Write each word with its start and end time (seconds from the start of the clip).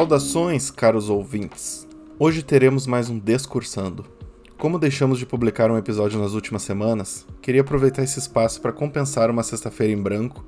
Saudações, 0.00 0.70
caros 0.70 1.10
ouvintes! 1.10 1.86
Hoje 2.18 2.42
teremos 2.42 2.86
mais 2.86 3.10
um 3.10 3.18
Descursando. 3.18 4.06
Como 4.56 4.78
deixamos 4.78 5.18
de 5.18 5.26
publicar 5.26 5.70
um 5.70 5.76
episódio 5.76 6.18
nas 6.18 6.32
últimas 6.32 6.62
semanas, 6.62 7.26
queria 7.42 7.60
aproveitar 7.60 8.02
esse 8.02 8.18
espaço 8.18 8.62
para 8.62 8.72
compensar 8.72 9.28
uma 9.30 9.42
sexta-feira 9.42 9.92
em 9.92 10.02
branco 10.02 10.42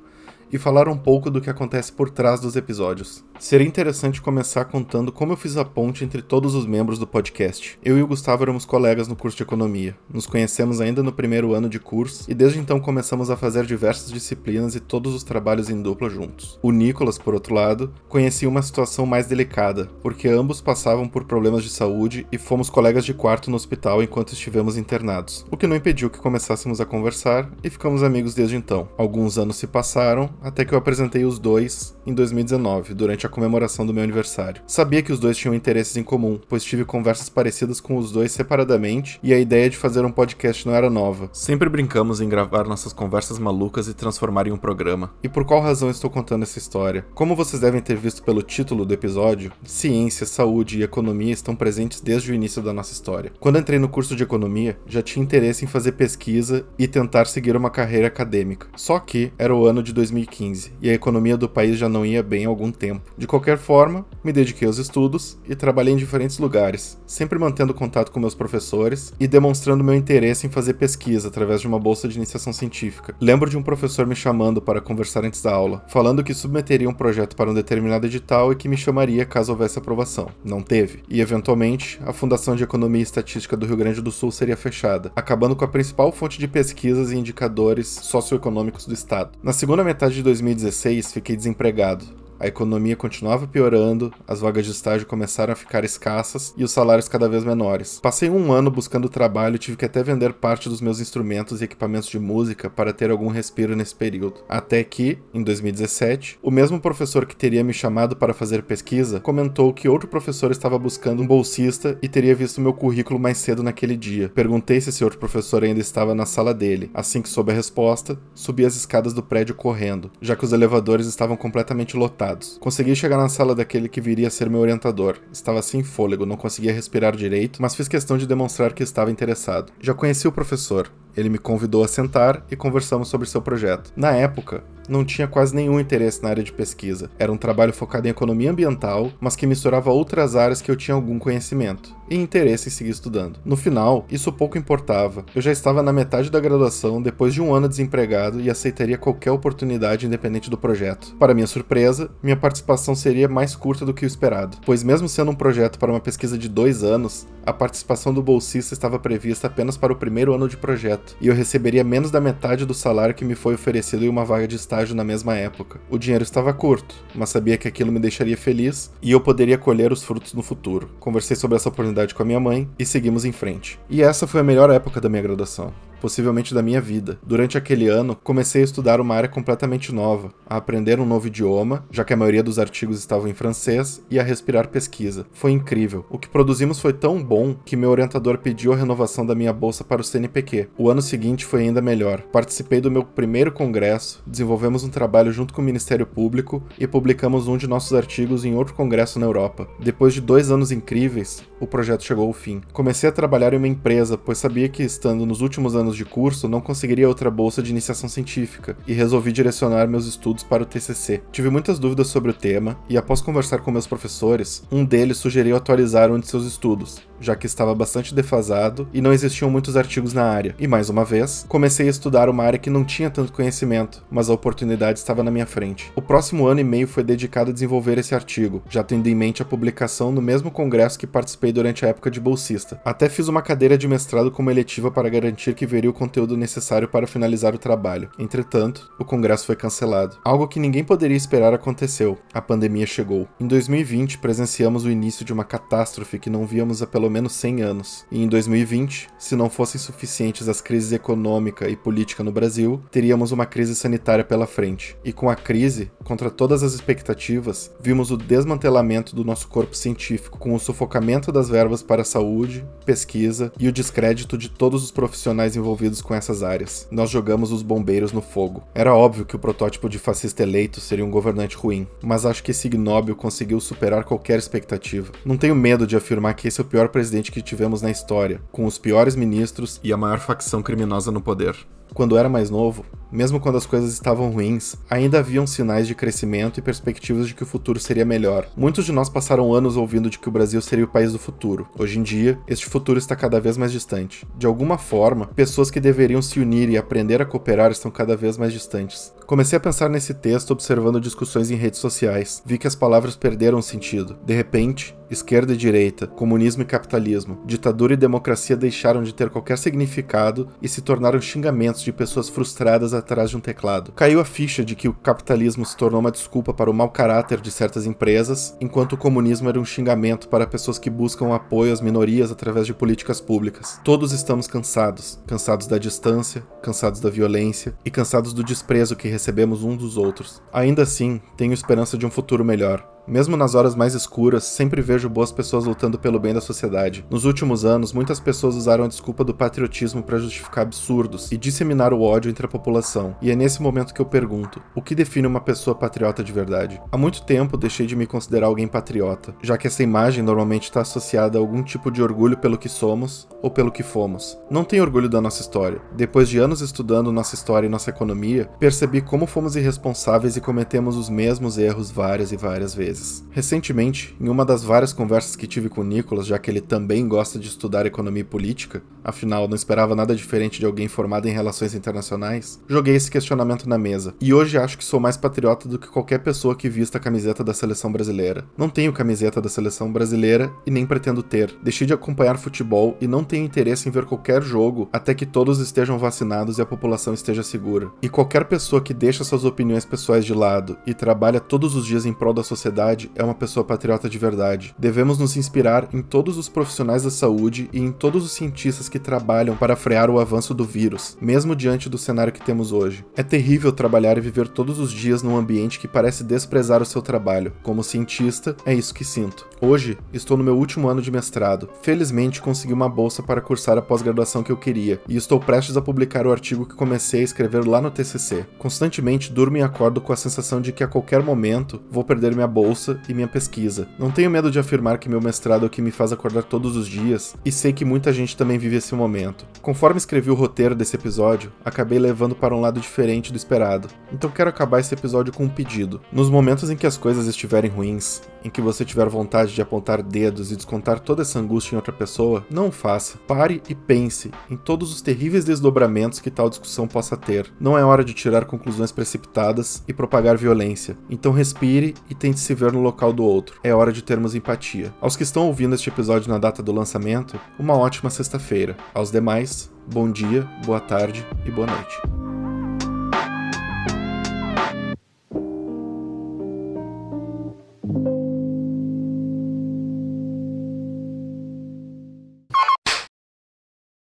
e 0.53 0.59
falar 0.59 0.87
um 0.87 0.95
pouco 0.95 1.31
do 1.31 1.41
que 1.41 1.49
acontece 1.49 1.91
por 1.91 2.11
trás 2.11 2.39
dos 2.39 2.55
episódios. 2.55 3.25
Seria 3.39 3.67
interessante 3.67 4.21
começar 4.21 4.65
contando 4.65 5.11
como 5.11 5.33
eu 5.33 5.37
fiz 5.37 5.57
a 5.57 5.65
ponte 5.65 6.05
entre 6.05 6.21
todos 6.21 6.53
os 6.53 6.67
membros 6.67 6.99
do 6.99 7.07
podcast. 7.07 7.79
Eu 7.83 7.97
e 7.97 8.03
o 8.03 8.07
Gustavo 8.07 8.43
éramos 8.43 8.63
colegas 8.63 9.07
no 9.07 9.15
curso 9.15 9.35
de 9.35 9.43
economia. 9.43 9.97
Nos 10.07 10.27
conhecemos 10.27 10.79
ainda 10.79 11.01
no 11.01 11.11
primeiro 11.11 11.55
ano 11.55 11.67
de 11.67 11.79
curso 11.79 12.29
e 12.29 12.35
desde 12.35 12.59
então 12.59 12.79
começamos 12.79 13.31
a 13.31 13.35
fazer 13.35 13.65
diversas 13.65 14.11
disciplinas 14.11 14.75
e 14.75 14.79
todos 14.79 15.15
os 15.15 15.23
trabalhos 15.23 15.71
em 15.71 15.81
dupla 15.81 16.07
juntos. 16.07 16.59
O 16.61 16.71
Nicolas, 16.71 17.17
por 17.17 17.33
outro 17.33 17.55
lado, 17.55 17.91
conhecia 18.07 18.47
uma 18.47 18.61
situação 18.61 19.07
mais 19.07 19.25
delicada, 19.25 19.89
porque 20.03 20.27
ambos 20.27 20.61
passavam 20.61 21.09
por 21.09 21.23
problemas 21.23 21.63
de 21.63 21.69
saúde 21.69 22.27
e 22.31 22.37
fomos 22.37 22.69
colegas 22.69 23.03
de 23.03 23.13
quarto 23.15 23.49
no 23.49 23.55
hospital 23.55 24.03
enquanto 24.03 24.33
estivemos 24.33 24.77
internados, 24.77 25.45
o 25.49 25.57
que 25.57 25.65
não 25.65 25.75
impediu 25.75 26.11
que 26.11 26.19
começássemos 26.19 26.79
a 26.79 26.85
conversar 26.85 27.49
e 27.63 27.69
ficamos 27.71 28.03
amigos 28.03 28.35
desde 28.35 28.55
então. 28.55 28.87
Alguns 28.97 29.39
anos 29.39 29.55
se 29.55 29.65
passaram 29.65 30.29
até 30.43 30.65
que 30.65 30.73
eu 30.73 30.77
apresentei 30.77 31.23
os 31.23 31.39
dois 31.39 31.95
em 32.05 32.13
2019, 32.13 32.93
durante 32.93 33.25
a 33.25 33.29
comemoração 33.29 33.85
do 33.85 33.93
meu 33.93 34.03
aniversário. 34.03 34.61
Sabia 34.67 35.01
que 35.01 35.11
os 35.11 35.19
dois 35.19 35.37
tinham 35.37 35.55
interesses 35.55 35.95
em 35.95 36.03
comum, 36.03 36.39
pois 36.49 36.63
tive 36.63 36.83
conversas 36.83 37.29
parecidas 37.29 37.79
com 37.79 37.97
os 37.97 38.11
dois 38.11 38.31
separadamente 38.31 39.19
e 39.23 39.33
a 39.33 39.39
ideia 39.39 39.69
de 39.69 39.77
fazer 39.77 40.03
um 40.03 40.11
podcast 40.11 40.67
não 40.67 40.75
era 40.75 40.89
nova. 40.89 41.29
Sempre 41.31 41.69
brincamos 41.69 42.19
em 42.19 42.27
gravar 42.27 42.65
nossas 42.65 42.91
conversas 42.91 43.39
malucas 43.39 43.87
e 43.87 43.93
transformar 43.93 44.47
em 44.47 44.51
um 44.51 44.57
programa. 44.57 45.13
E 45.23 45.29
por 45.29 45.45
qual 45.45 45.61
razão 45.61 45.89
estou 45.89 46.09
contando 46.09 46.43
essa 46.43 46.59
história? 46.59 47.05
Como 47.13 47.35
vocês 47.35 47.61
devem 47.61 47.81
ter 47.81 47.95
visto 47.95 48.21
pelo 48.21 48.41
título 48.41 48.85
do 48.85 48.93
episódio, 48.93 49.51
ciência, 49.63 50.25
saúde 50.25 50.79
e 50.79 50.83
economia 50.83 51.31
estão 51.31 51.55
presentes 51.55 52.01
desde 52.01 52.31
o 52.31 52.35
início 52.35 52.61
da 52.61 52.73
nossa 52.73 52.91
história. 52.91 53.31
Quando 53.39 53.59
entrei 53.59 53.79
no 53.79 53.87
curso 53.87 54.15
de 54.15 54.23
economia, 54.23 54.77
já 54.85 55.01
tinha 55.01 55.23
interesse 55.23 55.63
em 55.63 55.67
fazer 55.67 55.93
pesquisa 55.93 56.65
e 56.77 56.87
tentar 56.87 57.25
seguir 57.25 57.55
uma 57.55 57.69
carreira 57.69 58.07
acadêmica. 58.07 58.67
Só 58.75 58.99
que 58.99 59.31
era 59.37 59.55
o 59.55 59.65
ano 59.65 59.81
de 59.81 59.93
2015 59.93 60.32
2015 60.33 60.73
e 60.81 60.89
a 60.89 60.93
economia 60.93 61.37
do 61.37 61.47
país 61.47 61.77
já 61.77 61.87
não 61.87 62.05
ia 62.05 62.23
bem 62.23 62.45
há 62.45 62.49
algum 62.49 62.71
tempo. 62.71 63.11
De 63.17 63.27
qualquer 63.27 63.57
forma, 63.57 64.05
me 64.23 64.33
dediquei 64.33 64.67
aos 64.67 64.77
estudos 64.77 65.37
e 65.47 65.55
trabalhei 65.55 65.93
em 65.93 65.97
diferentes 65.97 66.39
lugares, 66.39 66.97
sempre 67.05 67.37
mantendo 67.37 67.73
contato 67.73 68.11
com 68.11 68.19
meus 68.19 68.33
professores 68.33 69.13
e 69.19 69.27
demonstrando 69.27 69.83
meu 69.83 69.93
interesse 69.93 70.47
em 70.47 70.49
fazer 70.49 70.73
pesquisa 70.73 71.27
através 71.27 71.61
de 71.61 71.67
uma 71.67 71.79
bolsa 71.79 72.07
de 72.07 72.17
iniciação 72.17 72.51
científica. 72.51 73.15
Lembro 73.21 73.49
de 73.49 73.57
um 73.57 73.63
professor 73.63 74.07
me 74.07 74.15
chamando 74.15 74.61
para 74.61 74.81
conversar 74.81 75.23
antes 75.23 75.41
da 75.41 75.53
aula, 75.53 75.83
falando 75.87 76.23
que 76.23 76.33
submeteria 76.33 76.89
um 76.89 76.93
projeto 76.93 77.35
para 77.35 77.49
um 77.49 77.53
determinado 77.53 78.07
edital 78.07 78.51
e 78.51 78.55
que 78.55 78.67
me 78.67 78.77
chamaria 78.77 79.25
caso 79.25 79.51
houvesse 79.51 79.77
aprovação. 79.77 80.29
Não 80.43 80.61
teve. 80.61 81.03
E 81.09 81.21
eventualmente, 81.21 81.99
a 82.05 82.13
Fundação 82.13 82.55
de 82.55 82.63
Economia 82.63 83.01
e 83.01 83.03
Estatística 83.03 83.55
do 83.55 83.65
Rio 83.65 83.77
Grande 83.77 84.01
do 84.01 84.11
Sul 84.11 84.31
seria 84.31 84.57
fechada, 84.57 85.11
acabando 85.15 85.55
com 85.55 85.65
a 85.65 85.67
principal 85.67 86.11
fonte 86.11 86.39
de 86.39 86.47
pesquisas 86.47 87.11
e 87.11 87.17
indicadores 87.17 87.87
socioeconômicos 87.87 88.85
do 88.85 88.93
estado. 88.93 89.31
Na 89.43 89.53
segunda 89.53 89.83
metade 89.83 90.12
de 90.13 90.23
2016, 90.23 91.13
fiquei 91.13 91.35
desempregado 91.35 92.22
a 92.39 92.47
economia 92.47 92.95
continuava 92.95 93.47
piorando, 93.47 94.13
as 94.27 94.39
vagas 94.39 94.65
de 94.65 94.71
estágio 94.71 95.07
começaram 95.07 95.53
a 95.53 95.55
ficar 95.55 95.83
escassas 95.83 96.53
e 96.57 96.63
os 96.63 96.71
salários 96.71 97.07
cada 97.07 97.29
vez 97.29 97.43
menores. 97.43 97.99
Passei 98.01 98.29
um 98.29 98.51
ano 98.51 98.71
buscando 98.71 99.09
trabalho 99.09 99.55
e 99.55 99.59
tive 99.59 99.77
que 99.77 99.85
até 99.85 100.03
vender 100.03 100.33
parte 100.33 100.69
dos 100.69 100.81
meus 100.81 100.99
instrumentos 100.99 101.61
e 101.61 101.65
equipamentos 101.65 102.09
de 102.09 102.19
música 102.19 102.69
para 102.69 102.93
ter 102.93 103.11
algum 103.11 103.27
respiro 103.27 103.75
nesse 103.75 103.95
período. 103.95 104.41
Até 104.49 104.83
que, 104.83 105.19
em 105.33 105.43
2017, 105.43 106.39
o 106.41 106.51
mesmo 106.51 106.79
professor 106.79 107.25
que 107.25 107.35
teria 107.35 107.63
me 107.63 107.73
chamado 107.73 108.15
para 108.15 108.33
fazer 108.33 108.63
pesquisa 108.63 109.19
comentou 109.19 109.73
que 109.73 109.87
outro 109.87 110.07
professor 110.07 110.51
estava 110.51 110.77
buscando 110.77 111.21
um 111.21 111.27
bolsista 111.27 111.97
e 112.01 112.07
teria 112.07 112.35
visto 112.35 112.61
meu 112.61 112.73
currículo 112.73 113.19
mais 113.19 113.37
cedo 113.37 113.63
naquele 113.63 113.95
dia. 113.95 114.29
Perguntei 114.29 114.81
se 114.81 114.89
esse 114.89 115.03
outro 115.03 115.19
professor 115.19 115.63
ainda 115.63 115.79
estava 115.79 116.15
na 116.15 116.25
sala 116.25 116.53
dele. 116.53 116.89
Assim 116.93 117.21
que 117.21 117.29
soube 117.29 117.51
a 117.51 117.55
resposta, 117.55 118.17
subi 118.33 118.65
as 118.65 118.75
escadas 118.75 119.13
do 119.13 119.23
prédio 119.23 119.55
correndo, 119.55 120.11
já 120.21 120.35
que 120.35 120.45
os 120.45 120.53
elevadores 120.53 121.07
estavam 121.07 121.37
completamente 121.37 121.95
lotados. 121.95 122.22
Consegui 122.59 122.95
chegar 122.95 123.17
na 123.17 123.29
sala 123.29 123.53
daquele 123.53 123.89
que 123.89 124.01
viria 124.01 124.27
a 124.27 124.31
ser 124.31 124.49
meu 124.49 124.59
orientador. 124.59 125.17
Estava 125.31 125.61
sem 125.61 125.83
fôlego, 125.83 126.25
não 126.25 126.37
conseguia 126.37 126.73
respirar 126.73 127.15
direito, 127.15 127.61
mas 127.61 127.75
fiz 127.75 127.87
questão 127.87 128.17
de 128.17 128.25
demonstrar 128.27 128.73
que 128.73 128.83
estava 128.83 129.11
interessado. 129.11 129.71
Já 129.79 129.93
conheci 129.93 130.27
o 130.27 130.31
professor, 130.31 130.91
ele 131.15 131.29
me 131.29 131.37
convidou 131.37 131.83
a 131.83 131.87
sentar 131.87 132.45
e 132.49 132.55
conversamos 132.55 133.07
sobre 133.07 133.27
seu 133.27 133.41
projeto. 133.41 133.91
Na 133.95 134.11
época, 134.11 134.63
não 134.87 135.05
tinha 135.05 135.27
quase 135.27 135.55
nenhum 135.55 135.79
interesse 135.79 136.21
na 136.21 136.29
área 136.29 136.43
de 136.43 136.51
pesquisa. 136.51 137.09
Era 137.17 137.31
um 137.31 137.37
trabalho 137.37 137.73
focado 137.73 138.07
em 138.07 138.11
economia 138.11 138.51
ambiental, 138.51 139.11
mas 139.19 139.35
que 139.35 139.47
misturava 139.47 139.91
outras 139.91 140.35
áreas 140.35 140.61
que 140.61 140.69
eu 140.69 140.75
tinha 140.75 140.95
algum 140.95 141.17
conhecimento 141.19 141.95
e 142.09 142.17
interesse 142.17 142.67
em 142.67 142.71
seguir 142.71 142.89
estudando. 142.89 143.39
No 143.45 143.55
final, 143.55 144.05
isso 144.09 144.31
pouco 144.31 144.57
importava. 144.57 145.25
Eu 145.33 145.41
já 145.41 145.51
estava 145.51 145.81
na 145.81 145.93
metade 145.93 146.29
da 146.29 146.39
graduação, 146.39 147.01
depois 147.01 147.33
de 147.33 147.41
um 147.41 147.53
ano 147.53 147.69
desempregado 147.69 148.41
e 148.41 148.49
aceitaria 148.49 148.97
qualquer 148.97 149.31
oportunidade 149.31 150.05
independente 150.05 150.49
do 150.49 150.57
projeto. 150.57 151.15
Para 151.17 151.33
minha 151.33 151.47
surpresa, 151.47 152.11
minha 152.21 152.35
participação 152.35 152.93
seria 152.93 153.27
mais 153.27 153.55
curta 153.55 153.85
do 153.85 153.93
que 153.93 154.05
o 154.05 154.07
esperado, 154.07 154.57
pois 154.65 154.83
mesmo 154.83 155.07
sendo 155.07 155.31
um 155.31 155.35
projeto 155.35 155.79
para 155.79 155.91
uma 155.91 155.99
pesquisa 155.99 156.37
de 156.37 156.49
dois 156.49 156.83
anos, 156.83 157.25
a 157.45 157.53
participação 157.53 158.13
do 158.13 158.21
bolsista 158.21 158.73
estava 158.73 158.99
prevista 158.99 159.47
apenas 159.47 159.77
para 159.77 159.93
o 159.93 159.95
primeiro 159.95 160.33
ano 160.33 160.47
de 160.47 160.57
projeto 160.57 161.02
e 161.19 161.27
eu 161.27 161.33
receberia 161.33 161.83
menos 161.83 162.11
da 162.11 162.21
metade 162.21 162.65
do 162.65 162.73
salário 162.73 163.15
que 163.15 163.25
me 163.25 163.35
foi 163.35 163.55
oferecido 163.55 164.03
em 164.03 164.09
uma 164.09 164.25
vaga 164.25 164.47
de 164.47 164.55
estágio 164.55 164.95
na 164.95 165.03
mesma 165.03 165.35
época. 165.35 165.79
O 165.89 165.97
dinheiro 165.97 166.23
estava 166.23 166.53
curto, 166.53 166.95
mas 167.13 167.29
sabia 167.29 167.57
que 167.57 167.67
aquilo 167.67 167.91
me 167.91 167.99
deixaria 167.99 168.37
feliz 168.37 168.91
e 169.01 169.11
eu 169.11 169.21
poderia 169.21 169.57
colher 169.57 169.91
os 169.91 170.03
frutos 170.03 170.33
no 170.33 170.43
futuro. 170.43 170.89
Conversei 170.99 171.35
sobre 171.35 171.55
essa 171.55 171.69
oportunidade 171.69 172.13
com 172.13 172.23
a 172.23 172.25
minha 172.25 172.39
mãe 172.39 172.69
e 172.77 172.85
seguimos 172.85 173.25
em 173.25 173.31
frente. 173.31 173.79
E 173.89 174.01
essa 174.01 174.27
foi 174.27 174.41
a 174.41 174.43
melhor 174.43 174.69
época 174.69 174.99
da 174.99 175.09
minha 175.09 175.21
graduação 175.21 175.73
possivelmente 176.03 176.53
da 176.53 176.61
minha 176.61 176.81
vida. 176.81 177.17
Durante 177.25 177.57
aquele 177.57 177.87
ano, 177.87 178.13
comecei 178.21 178.59
a 178.59 178.65
estudar 178.65 178.99
uma 178.99 179.15
área 179.15 179.29
completamente 179.29 179.93
nova, 179.93 180.33
a 180.45 180.57
aprender 180.57 180.99
um 180.99 181.05
novo 181.05 181.27
idioma, 181.27 181.85
já 181.89 182.03
que 182.03 182.11
a 182.11 182.17
maioria 182.17 182.43
dos 182.43 182.59
artigos 182.59 182.99
estavam 182.99 183.29
em 183.29 183.33
francês, 183.33 184.03
e 184.11 184.19
a 184.19 184.23
respirar 184.23 184.67
pesquisa. 184.67 185.25
Foi 185.31 185.51
incrível. 185.51 186.05
O 186.09 186.19
que 186.19 186.27
produzimos 186.27 186.77
foi 186.77 186.91
tão 186.91 187.23
bom 187.23 187.55
que 187.63 187.77
meu 187.77 187.89
orientador 187.89 188.37
pediu 188.39 188.73
a 188.73 188.75
renovação 188.75 189.25
da 189.25 189.33
minha 189.33 189.53
bolsa 189.53 189.81
para 189.81 190.01
o 190.01 190.03
CNPq. 190.03 190.67
O 190.77 190.89
ano 190.89 191.01
seguinte 191.01 191.45
foi 191.45 191.61
ainda 191.61 191.81
melhor. 191.81 192.21
Participei 192.33 192.81
do 192.81 192.91
meu 192.91 193.05
primeiro 193.05 193.53
congresso, 193.53 194.21
desenvolvemos 194.27 194.83
um 194.83 194.89
trabalho 194.89 195.31
junto 195.31 195.53
com 195.53 195.61
o 195.61 195.65
Ministério 195.65 196.05
Público 196.05 196.61
e 196.77 196.85
publicamos 196.85 197.47
um 197.47 197.55
de 197.55 197.65
nossos 197.65 197.93
artigos 197.93 198.43
em 198.43 198.55
outro 198.55 198.73
congresso 198.73 199.19
na 199.19 199.25
Europa. 199.25 199.69
Depois 199.79 200.13
de 200.13 200.19
dois 200.19 200.51
anos 200.51 200.69
incríveis, 200.69 201.43
o 201.61 201.67
projeto 201.67 202.03
chegou 202.03 202.27
ao 202.27 202.33
fim. 202.33 202.61
Comecei 202.73 203.07
a 203.07 203.13
trabalhar 203.13 203.53
em 203.53 203.57
uma 203.57 203.69
empresa, 203.69 204.17
pois 204.17 204.37
sabia 204.37 204.67
que, 204.67 204.83
estando 204.83 205.25
nos 205.25 205.39
últimos 205.39 205.77
anos 205.77 205.92
de 205.95 206.05
curso, 206.05 206.47
não 206.47 206.61
conseguiria 206.61 207.07
outra 207.07 207.29
bolsa 207.29 207.61
de 207.61 207.71
iniciação 207.71 208.09
científica 208.09 208.75
e 208.87 208.93
resolvi 208.93 209.31
direcionar 209.31 209.87
meus 209.87 210.05
estudos 210.05 210.43
para 210.43 210.63
o 210.63 210.65
TCC. 210.65 211.21
Tive 211.31 211.49
muitas 211.49 211.79
dúvidas 211.79 212.07
sobre 212.07 212.31
o 212.31 212.33
tema 212.33 212.77
e, 212.89 212.97
após 212.97 213.21
conversar 213.21 213.59
com 213.59 213.71
meus 213.71 213.87
professores, 213.87 214.63
um 214.71 214.85
deles 214.85 215.17
sugeriu 215.17 215.55
atualizar 215.55 216.11
um 216.11 216.19
de 216.19 216.27
seus 216.27 216.45
estudos, 216.45 217.01
já 217.19 217.35
que 217.35 217.45
estava 217.45 217.73
bastante 217.73 218.13
defasado 218.13 218.87
e 218.93 219.01
não 219.01 219.13
existiam 219.13 219.49
muitos 219.49 219.77
artigos 219.77 220.13
na 220.13 220.23
área. 220.23 220.55
E 220.59 220.67
mais 220.67 220.89
uma 220.89 221.05
vez, 221.05 221.45
comecei 221.47 221.87
a 221.87 221.89
estudar 221.89 222.29
uma 222.29 222.43
área 222.43 222.59
que 222.59 222.69
não 222.69 222.83
tinha 222.83 223.09
tanto 223.09 223.33
conhecimento, 223.33 224.03
mas 224.09 224.29
a 224.29 224.33
oportunidade 224.33 224.99
estava 224.99 225.23
na 225.23 225.31
minha 225.31 225.45
frente. 225.45 225.91
O 225.95 226.01
próximo 226.01 226.47
ano 226.47 226.59
e 226.59 226.63
meio 226.63 226.87
foi 226.87 227.03
dedicado 227.03 227.51
a 227.51 227.53
desenvolver 227.53 227.97
esse 227.97 228.15
artigo, 228.15 228.61
já 228.69 228.83
tendo 228.83 229.07
em 229.07 229.15
mente 229.15 229.41
a 229.41 229.45
publicação 229.45 230.11
no 230.11 230.21
mesmo 230.21 230.51
congresso 230.51 230.99
que 230.99 231.07
participei 231.07 231.51
durante 231.51 231.85
a 231.85 231.89
época 231.89 232.11
de 232.11 232.19
bolsista. 232.19 232.79
Até 232.83 233.09
fiz 233.09 233.27
uma 233.27 233.41
cadeira 233.41 233.77
de 233.77 233.87
mestrado 233.87 234.31
como 234.31 234.51
eletiva 234.51 234.91
para 234.91 235.09
garantir 235.09 235.53
que 235.53 235.65
veria 235.65 235.82
o 235.89 235.93
conteúdo 235.93 236.37
necessário 236.37 236.87
para 236.87 237.07
finalizar 237.07 237.53
o 237.53 237.57
trabalho. 237.57 238.09
Entretanto, 238.17 238.89
o 238.99 239.05
congresso 239.05 239.45
foi 239.45 239.55
cancelado. 239.55 240.17
Algo 240.23 240.47
que 240.47 240.59
ninguém 240.59 240.83
poderia 240.83 241.17
esperar 241.17 241.53
aconteceu. 241.53 242.17
A 242.33 242.41
pandemia 242.41 242.85
chegou. 242.85 243.27
Em 243.39 243.47
2020, 243.47 244.17
presenciamos 244.17 244.85
o 244.85 244.89
início 244.89 245.25
de 245.25 245.33
uma 245.33 245.43
catástrofe 245.43 246.17
que 246.19 246.29
não 246.29 246.45
víamos 246.45 246.81
há 246.81 246.87
pelo 246.87 247.09
menos 247.09 247.33
100 247.33 247.61
anos. 247.61 248.05
E 248.11 248.23
em 248.23 248.27
2020, 248.27 249.07
se 249.17 249.35
não 249.35 249.49
fossem 249.49 249.79
suficientes 249.79 250.47
as 250.47 250.61
crises 250.61 250.91
econômica 250.91 251.69
e 251.69 251.75
política 251.75 252.23
no 252.23 252.31
Brasil, 252.31 252.81
teríamos 252.89 253.31
uma 253.31 253.45
crise 253.45 253.75
sanitária 253.75 254.23
pela 254.23 254.47
frente. 254.47 254.97
E 255.03 255.11
com 255.11 255.29
a 255.29 255.35
crise, 255.35 255.91
contra 256.03 256.29
todas 256.29 256.63
as 256.63 256.73
expectativas, 256.73 257.71
vimos 257.81 258.11
o 258.11 258.17
desmantelamento 258.17 259.15
do 259.15 259.23
nosso 259.23 259.47
corpo 259.47 259.75
científico, 259.75 260.37
com 260.37 260.53
o 260.53 260.59
sufocamento 260.59 261.31
das 261.31 261.49
verbas 261.49 261.83
para 261.83 262.01
a 262.01 262.05
saúde, 262.05 262.65
pesquisa 262.85 263.51
e 263.59 263.67
o 263.67 263.71
descrédito 263.71 264.37
de 264.37 264.49
todos 264.49 264.83
os 264.83 264.91
profissionais 264.91 265.55
envolvidos 265.55 265.72
com 266.01 266.13
essas 266.13 266.43
áreas. 266.43 266.87
Nós 266.91 267.09
jogamos 267.09 267.51
os 267.51 267.61
bombeiros 267.61 268.11
no 268.11 268.21
fogo. 268.21 268.63
Era 268.73 268.93
óbvio 268.93 269.25
que 269.25 269.35
o 269.35 269.39
protótipo 269.39 269.89
de 269.89 269.99
fascista 269.99 270.43
eleito 270.43 270.79
seria 270.79 271.05
um 271.05 271.11
governante 271.11 271.55
ruim, 271.55 271.87
mas 272.01 272.25
acho 272.25 272.43
que 272.43 272.51
esse 272.51 272.67
ignóbil 272.67 273.15
conseguiu 273.15 273.59
superar 273.59 274.03
qualquer 274.03 274.37
expectativa. 274.37 275.11
Não 275.25 275.37
tenho 275.37 275.55
medo 275.55 275.87
de 275.87 275.95
afirmar 275.95 276.33
que 276.35 276.47
esse 276.47 276.61
é 276.61 276.63
o 276.63 276.67
pior 276.67 276.89
presidente 276.89 277.31
que 277.31 277.41
tivemos 277.41 277.81
na 277.81 277.91
história, 277.91 278.41
com 278.51 278.65
os 278.65 278.77
piores 278.77 279.15
ministros 279.15 279.79
e 279.83 279.91
a 279.91 279.97
maior 279.97 280.19
facção 280.19 280.61
criminosa 280.61 281.11
no 281.11 281.21
poder. 281.21 281.55
Quando 281.93 282.17
era 282.17 282.29
mais 282.29 282.49
novo, 282.49 282.85
mesmo 283.13 283.39
quando 283.39 283.59
as 283.59 283.65
coisas 283.67 283.93
estavam 283.93 284.31
ruins, 284.31 284.75
ainda 284.89 285.19
haviam 285.19 285.45
sinais 285.45 285.87
de 285.87 285.93
crescimento 285.93 286.57
e 286.57 286.63
perspectivas 286.63 287.27
de 287.27 287.35
que 287.35 287.43
o 287.43 287.45
futuro 287.45 287.79
seria 287.79 288.03
melhor. 288.03 288.47
Muitos 288.57 288.85
de 288.85 288.91
nós 288.91 289.07
passaram 289.07 289.53
anos 289.53 289.77
ouvindo 289.77 290.09
de 290.09 290.17
que 290.17 290.27
o 290.27 290.31
Brasil 290.31 290.59
seria 290.63 290.85
o 290.85 290.87
país 290.87 291.13
do 291.13 291.19
futuro. 291.19 291.67
Hoje 291.77 291.99
em 291.99 292.03
dia, 292.03 292.39
este 292.47 292.65
futuro 292.65 292.97
está 292.97 293.15
cada 293.15 293.39
vez 293.39 293.55
mais 293.55 293.71
distante. 293.71 294.25
De 294.35 294.47
alguma 294.47 294.79
forma, 294.79 295.27
pessoas 295.27 295.69
que 295.69 295.79
deveriam 295.79 296.23
se 296.23 296.39
unir 296.39 296.69
e 296.69 296.77
aprender 296.77 297.21
a 297.21 297.25
cooperar 297.25 297.71
estão 297.71 297.91
cada 297.91 298.17
vez 298.17 298.35
mais 298.35 298.51
distantes. 298.51 299.13
Comecei 299.27 299.57
a 299.57 299.61
pensar 299.61 299.89
nesse 299.89 300.15
texto 300.15 300.51
observando 300.51 300.99
discussões 300.99 301.51
em 301.51 301.55
redes 301.55 301.79
sociais. 301.79 302.41
Vi 302.43 302.57
que 302.57 302.67
as 302.67 302.75
palavras 302.75 303.15
perderam 303.15 303.61
sentido. 303.61 304.17
De 304.25 304.33
repente, 304.33 304.95
esquerda 305.09 305.53
e 305.53 305.57
direita, 305.57 306.07
comunismo 306.07 306.63
e 306.63 306.65
capitalismo, 306.65 307.39
ditadura 307.45 307.93
e 307.93 307.97
democracia 307.97 308.57
deixaram 308.57 309.03
de 309.03 309.13
ter 309.13 309.29
qualquer 309.29 309.57
significado 309.57 310.49
e 310.61 310.67
se 310.67 310.81
tornaram 310.81 311.21
xingamentos 311.21 311.72
de 311.81 311.91
pessoas 311.91 312.29
frustradas 312.29 312.93
atrás 312.93 313.29
de 313.29 313.37
um 313.37 313.39
teclado. 313.39 313.91
Caiu 313.93 314.19
a 314.19 314.25
ficha 314.25 314.63
de 314.63 314.75
que 314.75 314.87
o 314.87 314.93
capitalismo 314.93 315.65
se 315.65 315.75
tornou 315.75 315.99
uma 315.99 316.11
desculpa 316.11 316.53
para 316.53 316.69
o 316.69 316.73
mau 316.73 316.89
caráter 316.89 317.39
de 317.41 317.51
certas 317.51 317.85
empresas, 317.85 318.55
enquanto 318.59 318.93
o 318.93 318.97
comunismo 318.97 319.49
era 319.49 319.59
um 319.59 319.65
xingamento 319.65 320.27
para 320.27 320.45
pessoas 320.45 320.77
que 320.77 320.89
buscam 320.89 321.33
apoio 321.33 321.73
às 321.73 321.81
minorias 321.81 322.31
através 322.31 322.67
de 322.67 322.73
políticas 322.73 323.19
públicas. 323.19 323.79
Todos 323.83 324.11
estamos 324.11 324.47
cansados, 324.47 325.19
cansados 325.25 325.67
da 325.67 325.77
distância, 325.77 326.43
cansados 326.61 326.99
da 326.99 327.09
violência 327.09 327.75
e 327.85 327.89
cansados 327.89 328.33
do 328.33 328.43
desprezo 328.43 328.95
que 328.95 329.07
recebemos 329.07 329.63
uns 329.63 329.77
dos 329.77 329.97
outros. 329.97 330.41
Ainda 330.51 330.83
assim, 330.83 331.21
tenho 331.37 331.53
esperança 331.53 331.97
de 331.97 332.05
um 332.05 332.11
futuro 332.11 332.43
melhor. 332.43 332.92
Mesmo 333.05 333.35
nas 333.35 333.53
horas 333.53 333.75
mais 333.75 333.93
escuras, 333.93 334.45
sempre 334.45 334.81
vejo 334.81 335.09
boas 335.09 335.29
pessoas 335.29 335.65
lutando 335.65 335.99
pelo 335.99 336.19
bem 336.19 336.33
da 336.33 336.39
sociedade. 336.39 337.05
Nos 337.09 337.25
últimos 337.25 337.65
anos, 337.65 337.91
muitas 337.91 338.17
pessoas 338.17 338.55
usaram 338.55 338.85
a 338.85 338.87
desculpa 338.87 339.25
do 339.25 339.33
patriotismo 339.33 340.01
para 340.01 340.19
justificar 340.19 340.63
absurdos 340.63 341.29
e 341.29 341.37
disseminar 341.37 341.91
o 341.91 342.01
ódio 342.01 342.29
entre 342.29 342.45
a 342.45 342.49
população. 342.49 343.13
E 343.21 343.29
é 343.29 343.35
nesse 343.35 343.61
momento 343.61 343.93
que 343.93 343.99
eu 343.99 344.05
pergunto: 344.05 344.61
o 344.73 344.81
que 344.81 344.95
define 344.95 345.27
uma 345.27 345.41
pessoa 345.41 345.75
patriota 345.75 346.23
de 346.23 346.31
verdade? 346.31 346.81
Há 346.89 346.97
muito 346.97 347.23
tempo 347.23 347.57
deixei 347.57 347.85
de 347.85 347.95
me 347.95 348.07
considerar 348.07 348.47
alguém 348.47 348.69
patriota, 348.69 349.35
já 349.43 349.57
que 349.57 349.67
essa 349.67 349.83
imagem 349.83 350.23
normalmente 350.23 350.63
está 350.63 350.79
associada 350.79 351.37
a 351.37 351.41
algum 351.41 351.61
tipo 351.61 351.91
de 351.91 352.01
orgulho 352.01 352.37
pelo 352.37 352.57
que 352.57 352.69
somos 352.69 353.27
ou 353.41 353.51
pelo 353.51 353.71
que 353.71 353.83
fomos. 353.83 354.37
Não 354.49 354.63
tenho 354.63 354.83
orgulho 354.83 355.09
da 355.09 355.19
nossa 355.19 355.41
história. 355.41 355.81
Depois 355.93 356.29
de 356.29 356.37
anos 356.37 356.61
estudando 356.61 357.11
nossa 357.11 357.35
história 357.35 357.67
e 357.67 357.69
nossa 357.69 357.89
economia, 357.89 358.49
percebi 358.59 359.01
como 359.01 359.27
fomos 359.27 359.57
irresponsáveis 359.57 360.37
e 360.37 360.41
cometemos 360.41 360.95
os 360.95 361.09
mesmos 361.09 361.57
erros 361.57 361.91
várias 361.91 362.31
e 362.31 362.37
várias 362.37 362.73
vezes 362.73 362.92
vezes. 362.93 363.23
Recentemente, 363.31 364.15
em 364.21 364.29
uma 364.29 364.45
das 364.45 364.63
várias 364.63 364.93
conversas 364.93 365.35
que 365.35 365.47
tive 365.47 365.67
com 365.67 365.81
o 365.81 365.83
Nicolas, 365.83 366.27
já 366.27 366.37
que 366.37 366.51
ele 366.51 366.61
também 366.61 367.07
gosta 367.07 367.39
de 367.39 367.47
estudar 367.47 367.85
economia 367.85 368.21
e 368.21 368.23
política, 368.23 368.83
afinal 369.03 369.47
não 369.47 369.55
esperava 369.55 369.95
nada 369.95 370.15
diferente 370.15 370.59
de 370.59 370.65
alguém 370.65 370.87
formado 370.87 371.27
em 371.27 371.31
relações 371.31 371.73
internacionais, 371.73 372.61
joguei 372.67 372.95
esse 372.95 373.09
questionamento 373.09 373.67
na 373.67 373.77
mesa. 373.77 374.13
E 374.21 374.33
hoje 374.33 374.57
acho 374.57 374.77
que 374.77 374.85
sou 374.85 374.99
mais 374.99 375.17
patriota 375.17 375.67
do 375.67 375.79
que 375.79 375.87
qualquer 375.87 376.19
pessoa 376.19 376.55
que 376.55 376.69
vista 376.69 376.97
a 376.97 377.01
camiseta 377.01 377.43
da 377.43 377.53
seleção 377.53 377.91
brasileira. 377.91 378.45
Não 378.55 378.69
tenho 378.69 378.93
camiseta 378.93 379.41
da 379.41 379.49
seleção 379.49 379.91
brasileira 379.91 380.51
e 380.65 380.71
nem 380.71 380.85
pretendo 380.85 381.23
ter. 381.23 381.55
Deixei 381.63 381.87
de 381.87 381.93
acompanhar 381.93 382.37
futebol 382.37 382.95
e 383.01 383.07
não 383.07 383.23
tenho 383.23 383.45
interesse 383.45 383.89
em 383.89 383.91
ver 383.91 384.05
qualquer 384.05 384.43
jogo 384.43 384.87
até 384.93 385.15
que 385.15 385.25
todos 385.25 385.59
estejam 385.59 385.97
vacinados 385.97 386.57
e 386.57 386.61
a 386.61 386.65
população 386.65 387.13
esteja 387.13 387.41
segura. 387.41 387.91
E 388.01 388.07
qualquer 388.07 388.45
pessoa 388.45 388.81
que 388.81 388.93
deixa 388.93 389.23
suas 389.23 389.43
opiniões 389.43 389.85
pessoais 389.85 390.23
de 390.23 390.33
lado 390.33 390.77
e 390.85 390.93
trabalha 390.93 391.39
todos 391.39 391.75
os 391.75 391.85
dias 391.85 392.05
em 392.05 392.13
prol 392.13 392.33
da 392.33 392.43
sociedade 392.43 392.82
é 393.15 393.23
uma 393.23 393.33
pessoa 393.33 393.63
patriota 393.63 394.09
de 394.09 394.17
verdade. 394.17 394.75
Devemos 394.77 395.17
nos 395.17 395.37
inspirar 395.37 395.89
em 395.93 396.01
todos 396.01 396.37
os 396.37 396.49
profissionais 396.49 397.03
da 397.03 397.09
saúde 397.09 397.69
e 397.71 397.79
em 397.79 397.91
todos 397.91 398.23
os 398.23 398.31
cientistas 398.31 398.89
que 398.89 398.99
trabalham 398.99 399.55
para 399.55 399.75
frear 399.75 400.09
o 400.09 400.19
avanço 400.19 400.53
do 400.53 400.65
vírus, 400.65 401.17
mesmo 401.21 401.55
diante 401.55 401.89
do 401.89 401.97
cenário 401.97 402.33
que 402.33 402.41
temos 402.41 402.71
hoje. 402.71 403.05
É 403.15 403.23
terrível 403.23 403.71
trabalhar 403.71 404.17
e 404.17 404.21
viver 404.21 404.47
todos 404.47 404.79
os 404.79 404.91
dias 404.91 405.23
num 405.23 405.37
ambiente 405.37 405.79
que 405.79 405.87
parece 405.87 406.23
desprezar 406.23 406.81
o 406.81 406.85
seu 406.85 407.01
trabalho. 407.01 407.53
Como 407.63 407.83
cientista, 407.83 408.55
é 408.65 408.73
isso 408.73 408.93
que 408.93 409.05
sinto. 409.05 409.47
Hoje, 409.61 409.97
estou 410.11 410.35
no 410.35 410.43
meu 410.43 410.57
último 410.57 410.89
ano 410.89 411.01
de 411.01 411.11
mestrado. 411.11 411.69
Felizmente, 411.81 412.41
consegui 412.41 412.73
uma 412.73 412.89
bolsa 412.89 413.23
para 413.23 413.41
cursar 413.41 413.77
a 413.77 413.81
pós-graduação 413.81 414.43
que 414.43 414.51
eu 414.51 414.57
queria, 414.57 415.01
e 415.07 415.15
estou 415.15 415.39
prestes 415.39 415.77
a 415.77 415.81
publicar 415.81 416.27
o 416.27 416.31
artigo 416.31 416.65
que 416.65 416.75
comecei 416.75 417.21
a 417.21 417.23
escrever 417.23 417.65
lá 417.65 417.81
no 417.81 417.91
TCC. 417.91 418.45
Constantemente 418.57 419.31
durmo 419.31 419.57
e 419.57 419.61
acordo 419.61 420.01
com 420.01 420.11
a 420.11 420.17
sensação 420.17 420.59
de 420.59 420.71
que 420.71 420.83
a 420.83 420.87
qualquer 420.87 421.23
momento 421.23 421.81
vou 421.89 422.03
perder 422.03 422.33
minha 422.33 422.47
bolsa 422.47 422.72
bolsa 422.73 422.99
e 423.07 423.13
minha 423.13 423.27
pesquisa. 423.27 423.87
Não 423.99 424.09
tenho 424.09 424.31
medo 424.31 424.49
de 424.49 424.57
afirmar 424.57 424.97
que 424.97 425.07
meu 425.07 425.21
mestrado 425.21 425.63
é 425.63 425.67
o 425.67 425.69
que 425.69 425.81
me 425.81 425.91
faz 425.91 426.11
acordar 426.11 426.43
todos 426.43 426.75
os 426.75 426.87
dias, 426.87 427.35
e 427.45 427.51
sei 427.51 427.71
que 427.71 427.85
muita 427.85 428.11
gente 428.11 428.35
também 428.35 428.57
vive 428.57 428.77
esse 428.77 428.95
momento. 428.95 429.45
Conforme 429.61 429.99
escrevi 429.99 430.31
o 430.31 430.35
roteiro 430.35 430.73
desse 430.73 430.95
episódio, 430.95 431.51
acabei 431.63 431.99
levando 431.99 432.35
para 432.35 432.55
um 432.55 432.59
lado 432.59 432.79
diferente 432.79 433.31
do 433.31 433.37
esperado. 433.37 433.87
Então 434.11 434.29
quero 434.29 434.49
acabar 434.49 434.79
esse 434.79 434.93
episódio 434.93 435.31
com 435.31 435.43
um 435.43 435.49
pedido. 435.49 436.01
Nos 436.11 436.31
momentos 436.31 436.71
em 436.71 436.75
que 436.75 436.87
as 436.87 436.97
coisas 436.97 437.27
estiverem 437.27 437.69
ruins, 437.69 438.21
em 438.43 438.49
que 438.49 438.59
você 438.59 438.83
tiver 438.83 439.07
vontade 439.07 439.53
de 439.53 439.61
apontar 439.61 440.01
dedos 440.01 440.51
e 440.51 440.55
descontar 440.55 440.99
toda 440.99 441.21
essa 441.21 441.39
angústia 441.39 441.75
em 441.75 441.77
outra 441.77 441.93
pessoa, 441.93 442.45
não 442.49 442.71
faça. 442.71 443.17
Pare 443.27 443.61
e 443.69 443.75
pense 443.75 444.31
em 444.49 444.57
todos 444.57 444.91
os 444.91 445.01
terríveis 445.01 445.45
desdobramentos 445.45 446.19
que 446.19 446.31
tal 446.31 446.49
discussão 446.49 446.87
possa 446.87 447.15
ter. 447.15 447.53
Não 447.59 447.77
é 447.77 447.85
hora 447.85 448.03
de 448.03 448.13
tirar 448.13 448.45
conclusões 448.45 448.91
precipitadas 448.91 449.83
e 449.87 449.93
propagar 449.93 450.37
violência. 450.37 450.97
Então 451.09 451.31
respire 451.31 451.93
e 452.09 452.15
tente 452.15 452.39
se 452.39 452.53
ver 452.53 452.62
no 452.71 452.81
local 452.81 453.11
do 453.11 453.23
outro. 453.23 453.59
É 453.63 453.73
hora 453.73 453.91
de 453.91 454.03
termos 454.03 454.35
empatia. 454.35 454.93
Aos 455.01 455.15
que 455.15 455.23
estão 455.23 455.47
ouvindo 455.47 455.75
este 455.75 455.89
episódio 455.89 456.29
na 456.29 456.37
data 456.37 456.63
do 456.63 456.71
lançamento, 456.71 457.39
uma 457.59 457.75
ótima 457.75 458.09
sexta-feira. 458.09 458.77
Aos 458.93 459.11
demais, 459.11 459.71
bom 459.91 460.11
dia, 460.11 460.47
boa 460.65 460.79
tarde 460.79 461.25
e 461.45 461.51
boa 461.51 461.67
noite. 461.67 462.22